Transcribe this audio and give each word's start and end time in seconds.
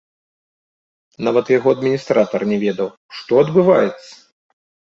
Нават 1.27 1.45
яго 1.57 1.69
адміністратар 1.77 2.41
не 2.55 2.59
ведаў, 2.65 2.89
што 3.21 3.31
адбываецца! 3.45 4.13